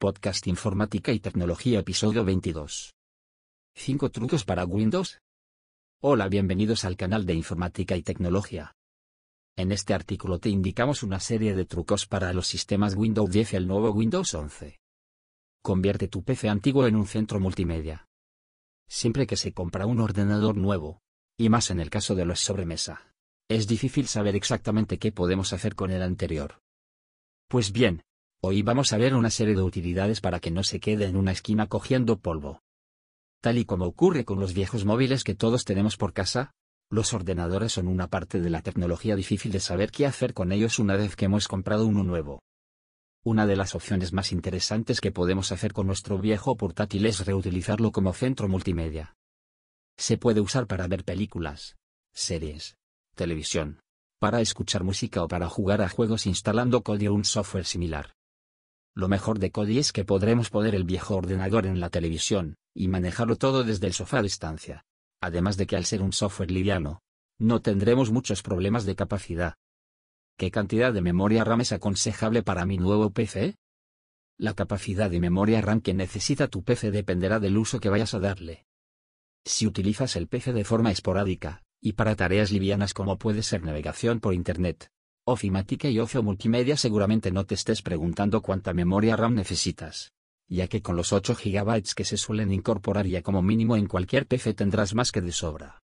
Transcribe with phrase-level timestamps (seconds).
[0.00, 2.94] Podcast Informática y Tecnología Episodio 22.
[3.74, 5.18] 5 trucos para Windows.
[6.00, 8.76] Hola, bienvenidos al canal de Informática y Tecnología.
[9.56, 13.56] En este artículo te indicamos una serie de trucos para los sistemas Windows 10 y
[13.56, 14.78] el nuevo Windows 11.
[15.64, 18.06] Convierte tu PC antiguo en un centro multimedia.
[18.88, 21.00] Siempre que se compra un ordenador nuevo,
[21.36, 23.12] y más en el caso de los sobremesa,
[23.48, 26.60] es difícil saber exactamente qué podemos hacer con el anterior.
[27.48, 28.04] Pues bien,
[28.40, 31.32] Hoy vamos a ver una serie de utilidades para que no se quede en una
[31.32, 32.62] esquina cogiendo polvo.
[33.40, 36.52] Tal y como ocurre con los viejos móviles que todos tenemos por casa,
[36.88, 40.78] los ordenadores son una parte de la tecnología difícil de saber qué hacer con ellos
[40.78, 42.40] una vez que hemos comprado uno nuevo.
[43.24, 47.90] Una de las opciones más interesantes que podemos hacer con nuestro viejo portátil es reutilizarlo
[47.90, 49.14] como centro multimedia.
[49.98, 51.76] Se puede usar para ver películas,
[52.14, 52.76] series,
[53.16, 53.80] televisión,
[54.20, 58.14] para escuchar música o para jugar a juegos instalando Kodi o un software similar.
[58.98, 62.88] Lo mejor de Kodi es que podremos poner el viejo ordenador en la televisión, y
[62.88, 64.86] manejarlo todo desde el sofá a distancia.
[65.20, 66.98] Además de que al ser un software liviano,
[67.38, 69.54] no tendremos muchos problemas de capacidad.
[70.36, 73.54] ¿Qué cantidad de memoria RAM es aconsejable para mi nuevo PC?
[74.36, 78.18] La capacidad de memoria RAM que necesita tu PC dependerá del uso que vayas a
[78.18, 78.66] darle.
[79.44, 84.18] Si utilizas el PC de forma esporádica, y para tareas livianas como puede ser navegación
[84.18, 84.90] por Internet,
[85.32, 90.12] ofimática y ocio multimedia seguramente no te estés preguntando cuánta memoria RAM necesitas,
[90.48, 94.26] ya que con los 8 GB que se suelen incorporar ya como mínimo en cualquier
[94.26, 95.82] PC tendrás más que de sobra.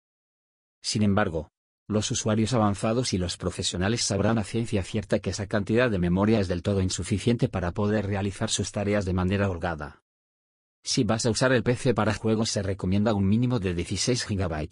[0.83, 1.51] Sin embargo,
[1.89, 6.39] los usuarios avanzados y los profesionales sabrán a ciencia cierta que esa cantidad de memoria
[6.39, 10.03] es del todo insuficiente para poder realizar sus tareas de manera holgada.
[10.85, 14.69] Si vas a usar el PC para juegos se recomienda un mínimo de 16 GB.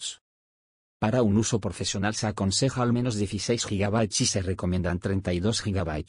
[1.01, 6.05] Para un uso profesional se aconseja al menos 16 GB y se recomiendan 32 GB.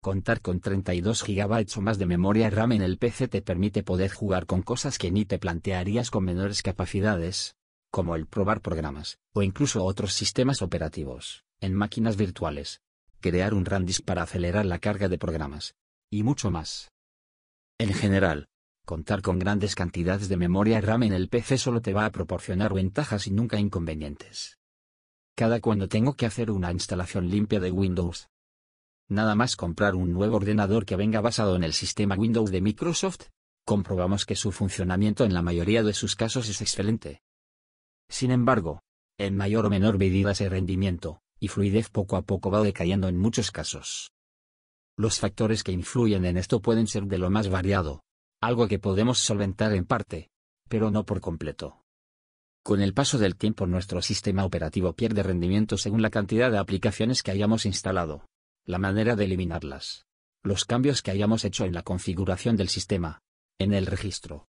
[0.00, 4.12] Contar con 32 GB o más de memoria RAM en el PC te permite poder
[4.12, 7.56] jugar con cosas que ni te plantearías con menores capacidades,
[7.90, 12.80] como el probar programas, o incluso otros sistemas operativos, en máquinas virtuales,
[13.20, 15.74] crear un RAM disk para acelerar la carga de programas,
[16.08, 16.92] y mucho más.
[17.78, 18.46] En general,
[18.90, 22.74] Contar con grandes cantidades de memoria RAM en el PC solo te va a proporcionar
[22.74, 24.58] ventajas y nunca inconvenientes.
[25.36, 28.30] Cada cuando tengo que hacer una instalación limpia de Windows.
[29.08, 33.28] Nada más comprar un nuevo ordenador que venga basado en el sistema Windows de Microsoft,
[33.64, 37.22] comprobamos que su funcionamiento en la mayoría de sus casos es excelente.
[38.08, 38.82] Sin embargo,
[39.18, 43.18] en mayor o menor medida ese rendimiento y fluidez poco a poco va decayendo en
[43.18, 44.10] muchos casos.
[44.96, 48.02] Los factores que influyen en esto pueden ser de lo más variado,
[48.40, 50.30] algo que podemos solventar en parte,
[50.68, 51.82] pero no por completo.
[52.62, 57.22] Con el paso del tiempo nuestro sistema operativo pierde rendimiento según la cantidad de aplicaciones
[57.22, 58.26] que hayamos instalado,
[58.64, 60.06] la manera de eliminarlas,
[60.42, 63.20] los cambios que hayamos hecho en la configuración del sistema,
[63.58, 64.46] en el registro.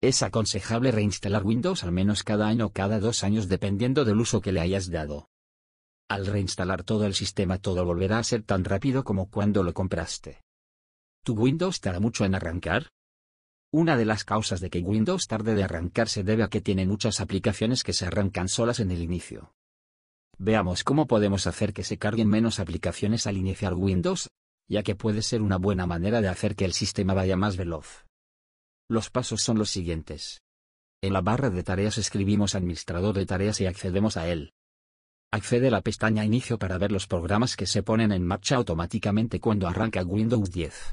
[0.00, 4.40] Es aconsejable reinstalar Windows al menos cada año o cada dos años dependiendo del uso
[4.40, 5.28] que le hayas dado.
[6.08, 10.42] Al reinstalar todo el sistema todo volverá a ser tan rápido como cuando lo compraste.
[11.24, 12.90] ¿Tu Windows tarda mucho en arrancar?
[13.76, 16.86] Una de las causas de que Windows tarde de arrancar se debe a que tiene
[16.86, 19.52] muchas aplicaciones que se arrancan solas en el inicio.
[20.38, 24.30] Veamos cómo podemos hacer que se carguen menos aplicaciones al iniciar Windows,
[24.68, 28.06] ya que puede ser una buena manera de hacer que el sistema vaya más veloz.
[28.88, 30.40] Los pasos son los siguientes.
[31.02, 34.52] En la barra de tareas escribimos Administrador de tareas y accedemos a él.
[35.32, 39.40] Accede a la pestaña Inicio para ver los programas que se ponen en marcha automáticamente
[39.40, 40.92] cuando arranca Windows 10.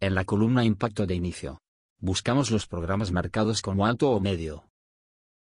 [0.00, 1.58] En la columna Impacto de inicio,
[2.00, 4.68] buscamos los programas marcados como alto o medio.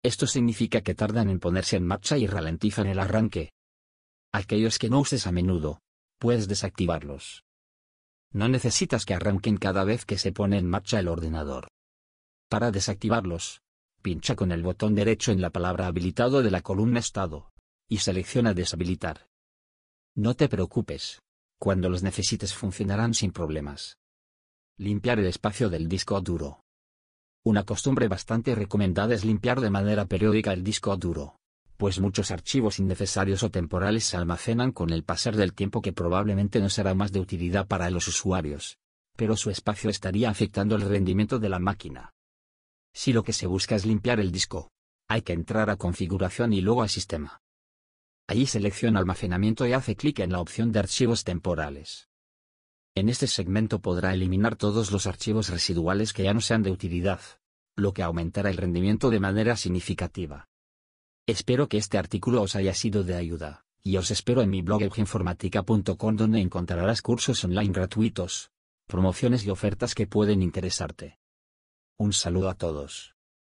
[0.03, 3.53] Esto significa que tardan en ponerse en marcha y ralentizan el arranque.
[4.33, 5.81] Aquellos que no uses a menudo,
[6.19, 7.45] puedes desactivarlos.
[8.33, 11.69] No necesitas que arranquen cada vez que se pone en marcha el ordenador.
[12.49, 13.61] Para desactivarlos,
[14.01, 17.53] pincha con el botón derecho en la palabra habilitado de la columna Estado,
[17.89, 19.29] y selecciona Deshabilitar.
[20.15, 21.21] No te preocupes,
[21.59, 23.99] cuando los necesites funcionarán sin problemas.
[24.83, 26.65] Limpiar el espacio del disco duro.
[27.45, 31.37] Una costumbre bastante recomendada es limpiar de manera periódica el disco duro,
[31.77, 36.59] pues muchos archivos innecesarios o temporales se almacenan con el pasar del tiempo que probablemente
[36.59, 38.79] no será más de utilidad para los usuarios,
[39.15, 42.13] pero su espacio estaría afectando el rendimiento de la máquina.
[42.93, 44.73] Si lo que se busca es limpiar el disco,
[45.07, 47.41] hay que entrar a configuración y luego a sistema.
[48.27, 52.09] Allí selecciona almacenamiento y hace clic en la opción de archivos temporales.
[52.95, 57.21] En este segmento podrá eliminar todos los archivos residuales que ya no sean de utilidad,
[57.75, 60.51] lo que aumentará el rendimiento de manera significativa.
[61.27, 64.83] Espero que este artículo os haya sido de ayuda, y os espero en mi blog
[64.83, 68.51] euginformatica.com donde encontrarás cursos online gratuitos,
[68.87, 71.19] promociones y ofertas que pueden interesarte.
[71.97, 73.15] Un saludo a todos.